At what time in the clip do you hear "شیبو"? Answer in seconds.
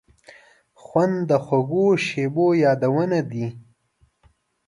2.05-2.47